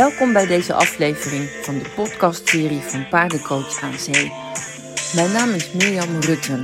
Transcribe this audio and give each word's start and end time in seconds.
Welkom 0.00 0.32
bij 0.32 0.46
deze 0.46 0.74
aflevering 0.74 1.48
van 1.48 1.78
de 1.78 1.88
podcastserie 1.88 2.80
van 2.80 3.08
Paardencoach 3.08 3.82
aan 3.82 3.98
Zee. 3.98 4.32
Mijn 5.14 5.32
naam 5.32 5.50
is 5.50 5.72
Mirjam 5.72 6.20
Rutten. 6.20 6.62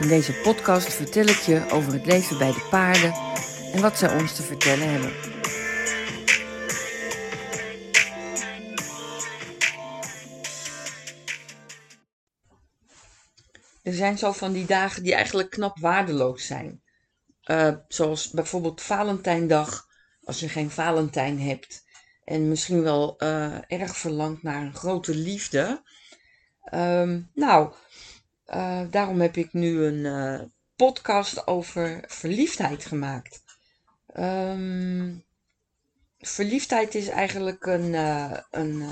In 0.00 0.08
deze 0.08 0.32
podcast 0.32 0.94
vertel 0.94 1.26
ik 1.26 1.36
je 1.36 1.66
over 1.70 1.92
het 1.92 2.06
leven 2.06 2.38
bij 2.38 2.52
de 2.52 2.66
paarden 2.70 3.14
en 3.72 3.80
wat 3.80 3.98
zij 3.98 4.20
ons 4.20 4.34
te 4.34 4.42
vertellen 4.42 4.90
hebben. 4.90 5.12
Er 13.82 13.94
zijn 13.94 14.18
zo 14.18 14.32
van 14.32 14.52
die 14.52 14.66
dagen 14.66 15.02
die 15.02 15.14
eigenlijk 15.14 15.50
knap 15.50 15.78
waardeloos 15.78 16.46
zijn. 16.46 16.82
Uh, 17.46 17.74
zoals 17.88 18.30
bijvoorbeeld 18.30 18.82
Valentijndag, 18.82 19.86
als 20.24 20.40
je 20.40 20.48
geen 20.48 20.70
Valentijn 20.70 21.40
hebt 21.40 21.83
en 22.24 22.48
misschien 22.48 22.82
wel 22.82 23.16
uh, 23.18 23.58
erg 23.68 23.96
verlangt 23.96 24.42
naar 24.42 24.62
een 24.62 24.74
grote 24.74 25.14
liefde. 25.14 25.82
Um, 26.74 27.30
nou, 27.34 27.74
uh, 28.46 28.80
daarom 28.90 29.20
heb 29.20 29.36
ik 29.36 29.52
nu 29.52 29.84
een 29.84 30.04
uh, 30.04 30.40
podcast 30.76 31.46
over 31.46 32.04
verliefdheid 32.06 32.84
gemaakt. 32.84 33.42
Um, 34.16 35.24
verliefdheid 36.18 36.94
is 36.94 37.08
eigenlijk 37.08 37.66
een, 37.66 37.92
een, 38.50 38.82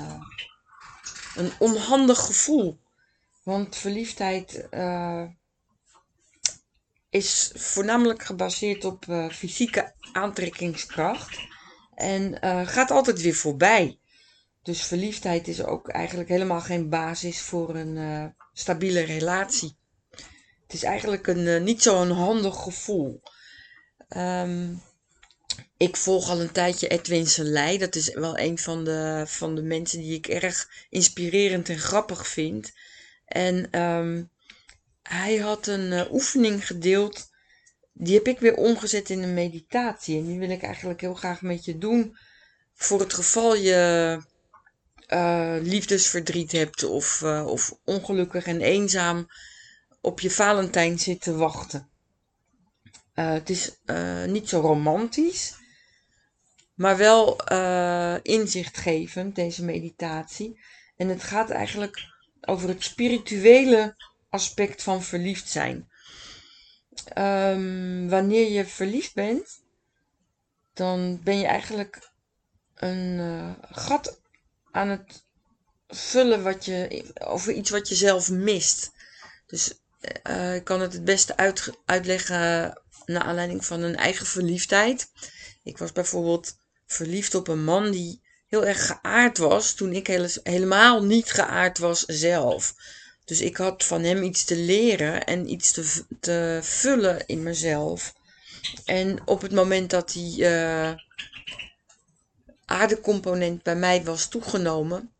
een 1.35 1.51
onhandig 1.59 2.19
gevoel. 2.19 2.79
Want 3.43 3.75
verliefdheid 3.75 4.67
is 7.09 7.51
voornamelijk 7.55 8.23
gebaseerd 8.23 8.85
op 8.85 9.05
fysieke 9.31 9.93
aantrekkingskracht. 10.11 11.39
En 11.95 12.37
uh, 12.43 12.67
gaat 12.67 12.91
altijd 12.91 13.21
weer 13.21 13.33
voorbij. 13.35 13.99
Dus 14.63 14.81
verliefdheid 14.81 15.47
is 15.47 15.63
ook 15.63 15.89
eigenlijk 15.89 16.29
helemaal 16.29 16.61
geen 16.61 16.89
basis 16.89 17.41
voor 17.41 17.75
een 17.75 17.95
uh, 17.95 18.25
stabiele 18.53 19.01
relatie. 19.01 19.77
Het 20.63 20.73
is 20.73 20.83
eigenlijk 20.83 21.27
een, 21.27 21.45
uh, 21.45 21.61
niet 21.61 21.81
zo'n 21.81 22.11
handig 22.11 22.63
gevoel. 22.63 23.21
Um, 24.17 24.81
ik 25.77 25.97
volg 25.97 26.29
al 26.29 26.41
een 26.41 26.51
tijdje 26.51 26.87
Edwin 26.87 27.27
Selei. 27.27 27.77
Dat 27.77 27.95
is 27.95 28.13
wel 28.13 28.37
een 28.37 28.57
van 28.57 28.83
de, 28.83 29.23
van 29.27 29.55
de 29.55 29.61
mensen 29.61 29.99
die 29.99 30.17
ik 30.17 30.27
erg 30.27 30.69
inspirerend 30.89 31.69
en 31.69 31.79
grappig 31.79 32.27
vind. 32.27 32.71
En 33.25 33.81
um, 33.81 34.29
hij 35.03 35.37
had 35.37 35.67
een 35.67 36.11
oefening 36.11 36.67
gedeeld 36.67 37.31
die 37.93 38.15
heb 38.15 38.27
ik 38.27 38.39
weer 38.39 38.55
omgezet 38.55 39.09
in 39.09 39.23
een 39.23 39.33
meditatie. 39.33 40.17
En 40.17 40.25
die 40.25 40.39
wil 40.39 40.49
ik 40.49 40.63
eigenlijk 40.63 41.01
heel 41.01 41.13
graag 41.13 41.41
met 41.41 41.65
je 41.65 41.77
doen. 41.77 42.17
Voor 42.73 42.99
het 42.99 43.13
geval 43.13 43.55
je 43.55 44.17
uh, 45.09 45.55
liefdesverdriet 45.61 46.51
hebt 46.51 46.83
of, 46.83 47.21
uh, 47.21 47.45
of 47.47 47.77
ongelukkig 47.85 48.45
en 48.45 48.61
eenzaam 48.61 49.27
op 50.01 50.19
je 50.19 50.31
Valentijn 50.31 50.99
zit 50.99 51.21
te 51.21 51.35
wachten. 51.35 51.89
Uh, 53.15 53.31
het 53.31 53.49
is 53.49 53.77
niet 54.27 54.49
zo 54.49 54.59
romantisch, 54.59 55.55
maar 56.73 56.97
wel 56.97 57.37
inzichtgevend, 58.21 59.35
deze 59.35 59.63
meditatie. 59.63 60.59
En 60.97 61.07
het 61.07 61.23
gaat 61.23 61.49
eigenlijk 61.49 61.97
over 62.41 62.69
het 62.69 62.83
spirituele 62.83 63.95
aspect 64.29 64.83
van 64.83 65.03
verliefd 65.03 65.49
zijn. 65.49 65.89
Um, 67.17 68.09
wanneer 68.09 68.51
je 68.51 68.65
verliefd 68.65 69.13
bent, 69.13 69.61
dan 70.73 71.19
ben 71.23 71.37
je 71.37 71.45
eigenlijk 71.45 72.11
een 72.75 73.19
uh, 73.19 73.51
gat 73.71 74.19
aan 74.71 74.89
het 74.89 75.23
vullen 75.87 76.43
wat 76.43 76.65
je, 76.65 77.05
over 77.19 77.53
iets 77.53 77.69
wat 77.69 77.87
je 77.89 77.95
zelf 77.95 78.29
mist. 78.29 78.91
Dus 79.45 79.73
uh, 80.29 80.55
ik 80.55 80.63
kan 80.63 80.81
het 80.81 80.93
het 80.93 81.03
beste 81.03 81.37
uit, 81.37 81.69
uitleggen 81.85 82.81
naar 83.05 83.23
aanleiding 83.23 83.65
van 83.65 83.81
een 83.81 83.95
eigen 83.95 84.25
verliefdheid. 84.25 85.11
Ik 85.63 85.77
was 85.77 85.91
bijvoorbeeld 85.91 86.57
verliefd 86.85 87.35
op 87.35 87.47
een 87.47 87.63
man 87.63 87.91
die 87.91 88.21
heel 88.47 88.65
erg 88.65 88.85
geaard 88.85 89.37
was 89.37 89.73
toen 89.73 89.93
ik 89.93 90.07
helemaal 90.43 91.03
niet 91.03 91.31
geaard 91.31 91.77
was 91.77 91.99
zelf. 92.05 92.75
Dus 93.25 93.41
ik 93.41 93.57
had 93.57 93.83
van 93.83 94.03
hem 94.03 94.23
iets 94.23 94.43
te 94.43 94.55
leren 94.55 95.25
en 95.25 95.49
iets 95.49 95.71
te, 95.71 96.05
te 96.19 96.59
vullen 96.61 97.25
in 97.25 97.43
mezelf. 97.43 98.13
En 98.85 99.27
op 99.27 99.41
het 99.41 99.51
moment 99.51 99.89
dat 99.89 100.11
die 100.11 100.41
uh, 100.41 100.93
aardecomponent 102.65 103.63
bij 103.63 103.75
mij 103.75 104.03
was 104.03 104.27
toegenomen, 104.27 105.11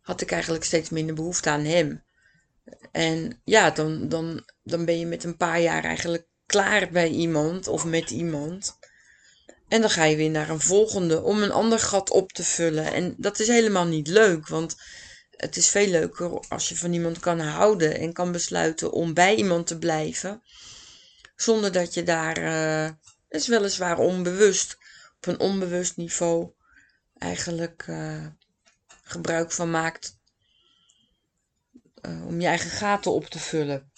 had 0.00 0.20
ik 0.20 0.30
eigenlijk 0.30 0.64
steeds 0.64 0.90
minder 0.90 1.14
behoefte 1.14 1.50
aan 1.50 1.64
hem. 1.64 2.02
En 2.92 3.40
ja, 3.44 3.70
dan, 3.70 4.08
dan, 4.08 4.44
dan 4.62 4.84
ben 4.84 4.98
je 4.98 5.06
met 5.06 5.24
een 5.24 5.36
paar 5.36 5.60
jaar 5.60 5.84
eigenlijk 5.84 6.26
klaar 6.46 6.90
bij 6.90 7.08
iemand 7.08 7.66
of 7.66 7.84
met 7.84 8.10
iemand. 8.10 8.78
En 9.68 9.80
dan 9.80 9.90
ga 9.90 10.04
je 10.04 10.16
weer 10.16 10.30
naar 10.30 10.48
een 10.48 10.60
volgende 10.60 11.22
om 11.22 11.42
een 11.42 11.52
ander 11.52 11.78
gat 11.78 12.10
op 12.10 12.32
te 12.32 12.44
vullen. 12.44 12.92
En 12.92 13.14
dat 13.18 13.38
is 13.38 13.46
helemaal 13.46 13.86
niet 13.86 14.08
leuk, 14.08 14.48
want 14.48 14.76
het 15.36 15.56
is 15.56 15.68
veel 15.68 15.86
leuker 15.86 16.44
als 16.48 16.68
je 16.68 16.76
van 16.76 16.92
iemand 16.92 17.18
kan 17.18 17.40
houden 17.40 17.98
en 17.98 18.12
kan 18.12 18.32
besluiten 18.32 18.92
om 18.92 19.14
bij 19.14 19.34
iemand 19.34 19.66
te 19.66 19.78
blijven. 19.78 20.42
Zonder 21.36 21.72
dat 21.72 21.94
je 21.94 22.02
daar, 22.02 22.38
uh, 22.38 22.90
is 23.28 23.46
weliswaar 23.46 23.98
onbewust, 23.98 24.78
op 25.16 25.26
een 25.26 25.40
onbewust 25.40 25.96
niveau 25.96 26.52
eigenlijk 27.18 27.86
uh, 27.86 28.26
gebruik 29.02 29.52
van 29.52 29.70
maakt 29.70 30.18
uh, 32.02 32.26
om 32.26 32.40
je 32.40 32.46
eigen 32.46 32.70
gaten 32.70 33.12
op 33.12 33.24
te 33.24 33.38
vullen. 33.38 33.92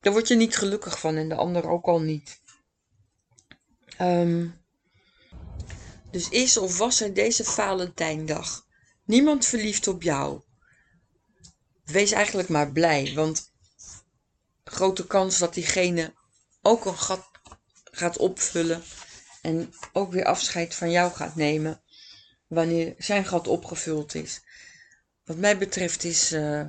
Daar 0.00 0.12
word 0.12 0.28
je 0.28 0.36
niet 0.36 0.56
gelukkig 0.56 1.00
van 1.00 1.16
en 1.16 1.28
de 1.28 1.34
ander 1.34 1.68
ook 1.68 1.86
al 1.86 2.00
niet. 2.00 2.40
Um, 4.00 4.66
dus 6.10 6.28
is 6.28 6.56
of 6.56 6.78
was 6.78 7.00
er 7.00 7.14
deze 7.14 7.44
Valentijndag 7.44 8.66
niemand 9.08 9.46
verliefd 9.46 9.88
op 9.88 10.02
jou? 10.02 10.40
wees 11.90 12.12
eigenlijk 12.12 12.48
maar 12.48 12.72
blij, 12.72 13.12
want 13.14 13.52
grote 14.64 15.06
kans 15.06 15.38
dat 15.38 15.54
diegene 15.54 16.14
ook 16.62 16.84
een 16.84 16.98
gat 16.98 17.26
gaat 17.84 18.16
opvullen 18.16 18.82
en 19.42 19.74
ook 19.92 20.12
weer 20.12 20.24
afscheid 20.24 20.74
van 20.74 20.90
jou 20.90 21.12
gaat 21.12 21.34
nemen 21.34 21.82
wanneer 22.46 22.94
zijn 22.98 23.24
gat 23.24 23.48
opgevuld 23.48 24.14
is. 24.14 24.40
Wat 25.24 25.36
mij 25.36 25.58
betreft 25.58 26.04
is 26.04 26.32
uh, 26.32 26.66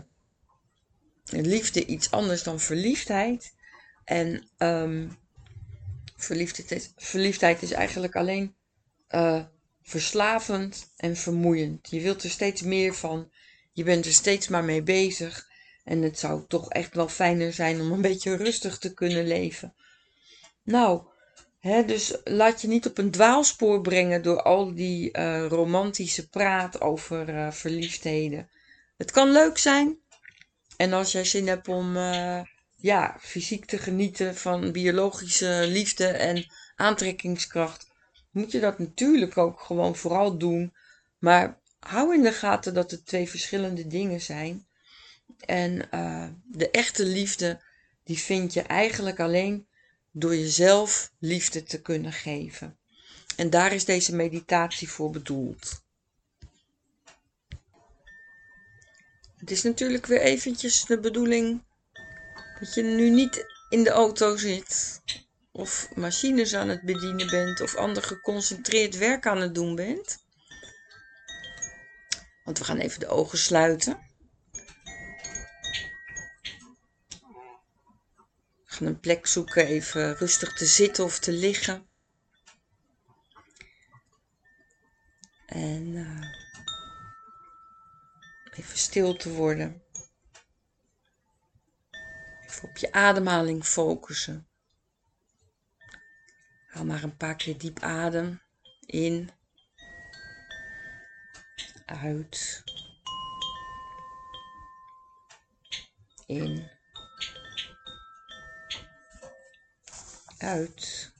liefde 1.25 1.85
iets 1.85 2.11
anders 2.11 2.43
dan 2.43 2.59
verliefdheid. 2.59 3.53
En 4.03 4.49
um, 4.57 5.17
verliefdheid, 6.15 6.71
is, 6.71 6.91
verliefdheid 6.95 7.61
is 7.61 7.71
eigenlijk 7.71 8.15
alleen 8.15 8.55
uh, 9.09 9.45
verslavend 9.81 10.93
en 10.95 11.15
vermoeiend. 11.15 11.89
Je 11.89 12.01
wilt 12.01 12.23
er 12.23 12.29
steeds 12.29 12.61
meer 12.61 12.93
van. 12.93 13.31
Je 13.73 13.83
bent 13.83 14.05
er 14.05 14.13
steeds 14.13 14.47
maar 14.47 14.63
mee 14.63 14.83
bezig. 14.83 15.47
En 15.83 16.01
het 16.01 16.19
zou 16.19 16.43
toch 16.47 16.69
echt 16.69 16.95
wel 16.95 17.07
fijner 17.07 17.53
zijn 17.53 17.81
om 17.81 17.91
een 17.91 18.01
beetje 18.11 18.35
rustig 18.35 18.77
te 18.77 18.93
kunnen 18.93 19.27
leven. 19.27 19.73
Nou, 20.63 21.01
hè, 21.59 21.85
dus 21.85 22.17
laat 22.23 22.61
je 22.61 22.67
niet 22.67 22.85
op 22.85 22.97
een 22.97 23.11
dwaalspoor 23.11 23.81
brengen 23.81 24.21
door 24.21 24.41
al 24.41 24.75
die 24.75 25.17
uh, 25.17 25.45
romantische 25.47 26.29
praat 26.29 26.81
over 26.81 27.29
uh, 27.29 27.51
verliefdheden. 27.51 28.49
Het 28.97 29.11
kan 29.11 29.31
leuk 29.31 29.57
zijn. 29.57 29.97
En 30.77 30.93
als 30.93 31.11
jij 31.11 31.25
zin 31.25 31.47
hebt 31.47 31.67
om 31.67 31.95
uh, 31.95 32.41
ja, 32.75 33.17
fysiek 33.19 33.65
te 33.65 33.77
genieten 33.77 34.35
van 34.35 34.71
biologische 34.71 35.63
liefde 35.67 36.07
en 36.07 36.45
aantrekkingskracht, 36.75 37.88
moet 38.31 38.51
je 38.51 38.59
dat 38.59 38.79
natuurlijk 38.79 39.37
ook 39.37 39.59
gewoon 39.59 39.95
vooral 39.95 40.37
doen. 40.37 40.73
Maar 41.17 41.59
hou 41.79 42.13
in 42.13 42.21
de 42.21 42.33
gaten 42.33 42.73
dat 42.73 42.91
het 42.91 43.05
twee 43.05 43.29
verschillende 43.29 43.87
dingen 43.87 44.21
zijn. 44.21 44.67
En 45.45 45.87
uh, 45.93 46.27
de 46.45 46.71
echte 46.71 47.05
liefde, 47.05 47.61
die 48.03 48.17
vind 48.17 48.53
je 48.53 48.61
eigenlijk 48.61 49.19
alleen 49.19 49.67
door 50.11 50.35
jezelf 50.35 51.11
liefde 51.19 51.63
te 51.63 51.81
kunnen 51.81 52.13
geven. 52.13 52.77
En 53.35 53.49
daar 53.49 53.73
is 53.73 53.85
deze 53.85 54.15
meditatie 54.15 54.89
voor 54.89 55.09
bedoeld. 55.09 55.83
Het 59.37 59.51
is 59.51 59.63
natuurlijk 59.63 60.05
weer 60.05 60.21
eventjes 60.21 60.85
de 60.85 60.99
bedoeling 60.99 61.63
dat 62.59 62.73
je 62.73 62.83
nu 62.83 63.09
niet 63.09 63.45
in 63.69 63.83
de 63.83 63.89
auto 63.89 64.37
zit 64.37 65.01
of 65.59 65.95
machines 65.95 66.55
aan 66.55 66.69
het 66.69 66.81
bedienen 66.81 67.27
bent 67.27 67.61
of 67.61 67.75
ander 67.75 68.03
geconcentreerd 68.03 68.97
werk 68.97 69.27
aan 69.27 69.41
het 69.41 69.55
doen 69.55 69.75
bent. 69.75 70.25
Want 72.43 72.57
we 72.57 72.63
gaan 72.63 72.77
even 72.77 72.99
de 72.99 73.07
ogen 73.07 73.37
sluiten. 73.37 74.07
We 78.65 78.75
gaan 78.75 78.87
een 78.87 78.99
plek 78.99 79.27
zoeken, 79.27 79.65
even 79.65 80.15
rustig 80.15 80.53
te 80.53 80.65
zitten 80.65 81.03
of 81.03 81.19
te 81.19 81.31
liggen. 81.31 81.87
En 85.45 85.85
uh, 85.87 86.25
even 88.51 88.77
stil 88.77 89.15
te 89.15 89.29
worden. 89.29 89.83
Even 92.47 92.69
op 92.69 92.77
je 92.77 92.91
ademhaling 92.91 93.65
focussen. 93.65 94.48
Haal 96.69 96.85
maar 96.85 97.03
een 97.03 97.17
paar 97.17 97.35
keer 97.35 97.57
diep 97.57 97.79
adem. 97.79 98.41
In. 98.85 99.29
Uit. 101.85 102.63
In. 106.25 106.69
Uit. 110.37 111.11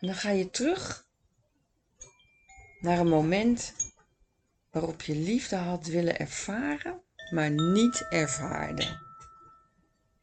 En 0.00 0.06
dan 0.06 0.14
ga 0.14 0.30
je 0.30 0.50
terug 0.50 1.06
naar 2.80 2.98
een 2.98 3.08
moment 3.08 3.74
waarop 4.70 5.02
je 5.02 5.14
liefde 5.14 5.56
had 5.56 5.86
willen 5.86 6.18
ervaren, 6.18 7.02
maar 7.30 7.50
niet 7.50 8.06
ervaarde. 8.10 9.06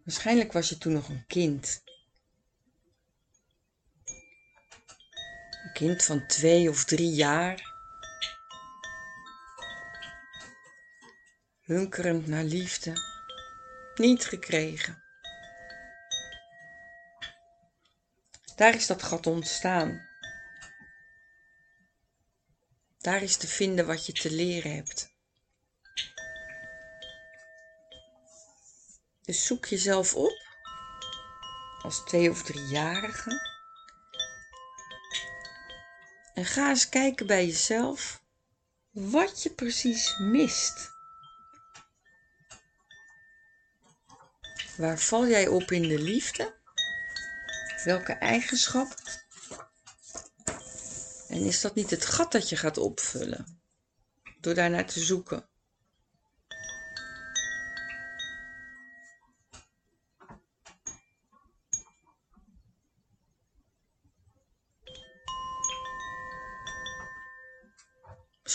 Waarschijnlijk 0.03 0.51
was 0.53 0.69
je 0.69 0.77
toen 0.77 0.93
nog 0.93 1.09
een 1.09 1.25
kind. 1.27 1.83
Kind 5.75 6.03
van 6.03 6.27
twee 6.27 6.69
of 6.69 6.83
drie 6.83 7.13
jaar. 7.13 7.73
Hunkerend 11.61 12.27
naar 12.27 12.43
liefde. 12.43 12.93
Niet 13.95 14.25
gekregen. 14.25 15.03
Daar 18.55 18.75
is 18.75 18.87
dat 18.87 19.03
gat 19.03 19.27
ontstaan. 19.27 20.07
Daar 22.97 23.21
is 23.21 23.37
te 23.37 23.47
vinden 23.47 23.85
wat 23.85 24.05
je 24.05 24.13
te 24.13 24.31
leren 24.31 24.75
hebt. 24.75 25.13
Dus 29.21 29.45
zoek 29.45 29.65
jezelf 29.65 30.15
op 30.15 30.43
als 31.81 32.03
twee 32.05 32.29
of 32.29 32.43
driejarige. 32.43 33.54
En 36.35 36.45
ga 36.45 36.69
eens 36.69 36.89
kijken 36.89 37.27
bij 37.27 37.45
jezelf 37.45 38.23
wat 38.91 39.43
je 39.43 39.49
precies 39.49 40.17
mist. 40.17 40.93
Waar 44.77 44.99
val 44.99 45.27
jij 45.27 45.47
op 45.47 45.71
in 45.71 45.81
de 45.81 45.99
liefde? 45.99 46.55
Welke 47.83 48.13
eigenschap? 48.13 48.95
En 51.27 51.41
is 51.41 51.61
dat 51.61 51.75
niet 51.75 51.89
het 51.89 52.05
gat 52.05 52.31
dat 52.31 52.49
je 52.49 52.55
gaat 52.55 52.77
opvullen? 52.77 53.61
Door 54.39 54.53
daarnaar 54.53 54.85
te 54.85 54.99
zoeken. 54.99 55.47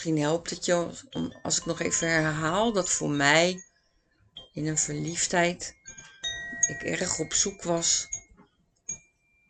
Misschien 0.01 0.23
helpt 0.23 0.51
het 0.51 0.65
je 0.65 0.89
als 1.43 1.59
ik 1.59 1.65
nog 1.65 1.81
even 1.81 2.09
herhaal 2.09 2.73
dat 2.73 2.91
voor 2.91 3.11
mij 3.11 3.65
in 4.53 4.67
een 4.67 4.79
verliefdheid 4.79 5.77
ik 6.69 6.83
erg 6.83 7.19
op 7.19 7.33
zoek 7.33 7.63
was 7.63 8.09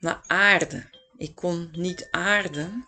naar 0.01 0.25
aarde. 0.27 0.91
Ik 1.17 1.35
kon 1.35 1.69
niet 1.73 2.09
aarden, 2.11 2.87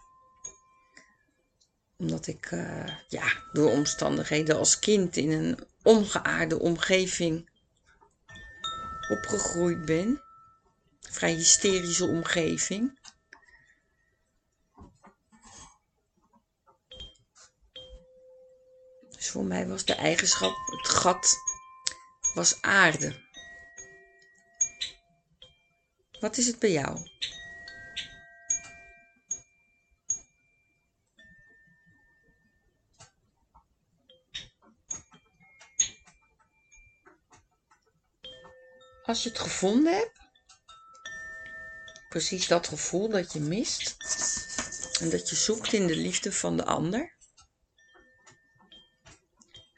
omdat 1.98 2.26
ik 2.26 2.50
uh, 2.50 2.86
ja, 3.08 3.32
door 3.52 3.70
omstandigheden 3.70 4.58
als 4.58 4.78
kind 4.78 5.16
in 5.16 5.30
een 5.30 5.66
ongeaarde 5.82 6.58
omgeving 6.58 7.50
opgegroeid 9.10 9.84
ben. 9.84 10.22
Vrij 11.00 11.32
hysterische 11.32 12.06
omgeving. 12.06 12.98
Dus 19.22 19.30
voor 19.30 19.44
mij 19.44 19.66
was 19.66 19.84
de 19.84 19.94
eigenschap, 19.94 20.56
het 20.66 20.88
gat, 20.88 21.36
was 22.34 22.62
aarde. 22.62 23.20
Wat 26.20 26.36
is 26.36 26.46
het 26.46 26.58
bij 26.58 26.72
jou? 26.72 26.98
Als 39.02 39.22
je 39.22 39.28
het 39.28 39.38
gevonden 39.38 39.94
hebt, 39.94 40.18
precies 42.08 42.46
dat 42.46 42.68
gevoel 42.68 43.08
dat 43.08 43.32
je 43.32 43.40
mist 43.40 43.96
en 45.00 45.10
dat 45.10 45.28
je 45.28 45.36
zoekt 45.36 45.72
in 45.72 45.86
de 45.86 45.96
liefde 45.96 46.32
van 46.32 46.56
de 46.56 46.64
ander, 46.64 47.20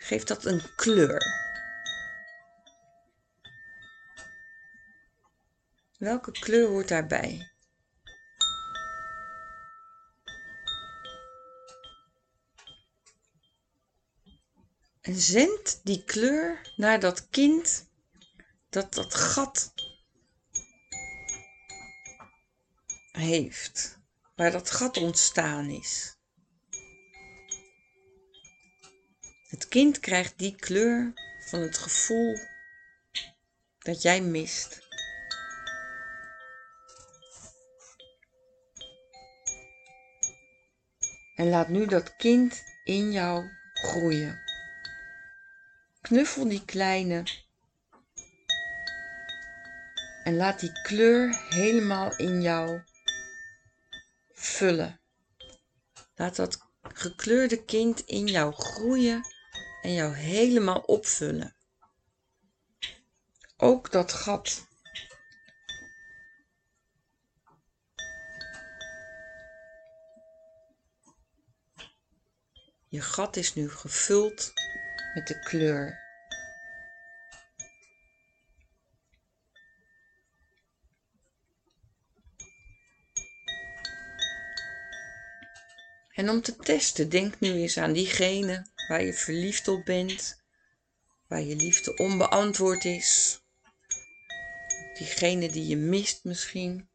geeft 0.05 0.29
dat 0.29 0.45
een 0.45 0.75
kleur. 0.75 1.23
Welke 5.99 6.31
kleur 6.31 6.69
hoort 6.69 6.89
daarbij? 6.89 7.53
En 15.01 15.15
zend 15.15 15.81
die 15.83 16.05
kleur 16.05 16.73
naar 16.77 17.01
dat 17.01 17.29
kind 17.29 17.89
dat 18.69 18.95
dat 18.95 19.15
gat 19.15 19.73
heeft, 23.11 23.99
waar 24.35 24.51
dat 24.51 24.71
gat 24.71 24.97
ontstaan 24.97 25.69
is. 25.69 26.17
Kind 29.75 30.01
krijgt 30.01 30.39
die 30.39 30.55
kleur 30.57 31.13
van 31.41 31.61
het 31.61 31.79
gevoel 31.79 32.39
dat 33.79 34.03
jij 34.03 34.21
mist. 34.21 34.89
En 41.35 41.49
laat 41.49 41.69
nu 41.69 41.87
dat 41.87 42.17
kind 42.17 42.63
in 42.85 43.13
jou 43.13 43.51
groeien. 43.73 44.41
Knuffel 46.01 46.49
die 46.49 46.65
kleine 46.65 47.23
en 50.25 50.37
laat 50.37 50.61
die 50.61 50.73
kleur 50.83 51.37
helemaal 51.49 52.17
in 52.17 52.43
jou 52.43 52.83
vullen. 54.33 55.01
Laat 56.15 56.37
dat 56.37 56.59
gekleurde 56.83 57.65
kind 57.65 58.01
in 58.01 58.27
jou 58.27 58.53
groeien 58.53 59.33
en 59.85 59.93
jou 59.93 60.15
helemaal 60.15 60.81
opvullen. 60.81 61.57
Ook 63.57 63.93
dat 63.93 64.13
gat. 64.13 64.67
Je 72.89 73.01
gat 73.01 73.37
is 73.37 73.55
nu 73.55 73.71
gevuld 73.71 74.53
met 75.15 75.27
de 75.27 75.39
kleur. 75.39 76.03
En 86.15 86.31
om 86.31 86.43
te 86.43 86.57
testen, 86.57 87.09
denk 87.09 87.41
nu 87.41 87.53
eens 87.53 87.79
aan 87.79 87.93
diegene 87.93 88.73
waar 88.89 89.05
je 89.05 89.15
verliefd 89.15 89.69
op 89.69 89.85
bent, 89.85 90.45
waar 91.27 91.43
je 91.43 91.57
liefde 91.57 91.97
onbeantwoord 91.97 92.85
is, 92.85 93.41
diegene 94.99 95.49
die 95.49 95.67
je 95.67 95.77
mist 95.77 96.25
misschien. 96.25 96.89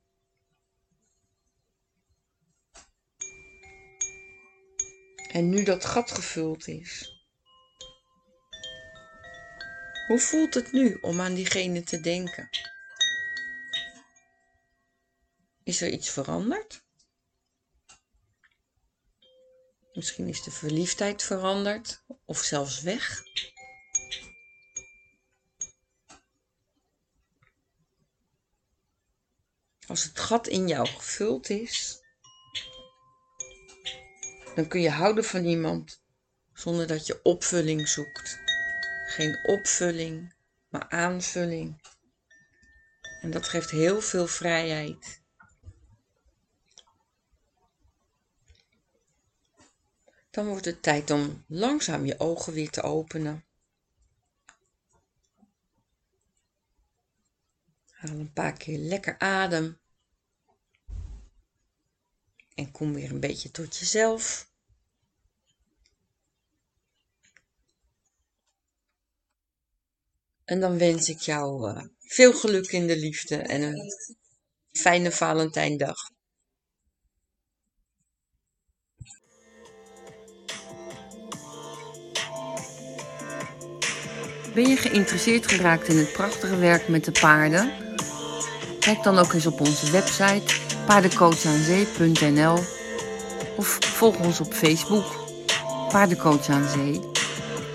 En 5.31 5.49
nu 5.49 5.63
dat 5.63 5.85
gat 5.85 6.11
gevuld 6.11 6.67
is. 6.67 7.17
Hoe 10.07 10.19
voelt 10.19 10.53
het 10.53 10.71
nu 10.71 10.97
om 11.01 11.21
aan 11.21 11.33
diegene 11.33 11.83
te 11.83 11.99
denken? 12.01 12.49
Is 15.63 15.81
er 15.81 15.89
iets 15.89 16.09
veranderd? 16.09 16.83
Misschien 19.99 20.27
is 20.27 20.43
de 20.43 20.51
verliefdheid 20.51 21.23
veranderd 21.23 22.03
of 22.25 22.39
zelfs 22.39 22.81
weg. 22.81 23.21
Als 29.87 30.03
het 30.03 30.19
gat 30.19 30.47
in 30.47 30.67
jou 30.67 30.87
gevuld 30.87 31.49
is, 31.49 32.01
Dan 34.55 34.67
kun 34.67 34.81
je 34.81 34.89
houden 34.89 35.23
van 35.23 35.45
iemand 35.45 36.01
zonder 36.53 36.87
dat 36.87 37.07
je 37.07 37.19
opvulling 37.23 37.87
zoekt. 37.87 38.39
Geen 39.07 39.39
opvulling, 39.43 40.33
maar 40.69 40.89
aanvulling. 40.89 41.81
En 43.21 43.31
dat 43.31 43.47
geeft 43.47 43.69
heel 43.69 44.01
veel 44.01 44.27
vrijheid. 44.27 45.21
Dan 50.29 50.47
wordt 50.47 50.65
het 50.65 50.83
tijd 50.83 51.11
om 51.11 51.43
langzaam 51.47 52.05
je 52.05 52.19
ogen 52.19 52.53
weer 52.53 52.69
te 52.69 52.81
openen. 52.81 53.45
Haal 57.89 58.15
een 58.15 58.33
paar 58.33 58.53
keer 58.53 58.77
lekker 58.77 59.19
adem. 59.19 59.79
En 62.55 62.71
kom 62.71 62.93
weer 62.93 63.11
een 63.11 63.19
beetje 63.19 63.51
tot 63.51 63.77
jezelf. 63.77 64.47
En 70.45 70.59
dan 70.59 70.77
wens 70.77 71.09
ik 71.09 71.19
jou 71.19 71.71
uh, 71.71 71.83
veel 71.99 72.33
geluk 72.33 72.71
in 72.71 72.87
de 72.87 72.97
liefde 72.97 73.37
en 73.37 73.61
een 73.61 73.91
fijne 74.71 75.11
Valentijndag. 75.11 76.11
Ben 84.59 84.69
je 84.69 84.77
geïnteresseerd 84.77 85.51
geraakt 85.51 85.87
in 85.87 85.97
het 85.97 86.11
prachtige 86.11 86.57
werk 86.57 86.87
met 86.87 87.05
de 87.05 87.11
paarden? 87.11 87.71
Kijk 88.79 89.03
dan 89.03 89.17
ook 89.17 89.33
eens 89.33 89.45
op 89.45 89.59
onze 89.59 89.91
website 89.91 90.55
paardencoachanzee.nl 90.85 92.57
of 93.55 93.77
volg 93.81 94.19
ons 94.19 94.39
op 94.39 94.53
Facebook 94.53 95.05
Paardencoach 95.89 96.49
aan 96.49 96.69
Zee. 96.69 96.99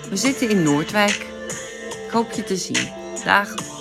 We 0.09 0.15
zitten 0.15 0.49
in 0.49 0.63
Noordwijk. 0.63 1.25
Ik 2.05 2.11
hoop 2.11 2.31
je 2.31 2.43
te 2.43 2.55
zien. 2.55 2.89
Dag! 3.23 3.74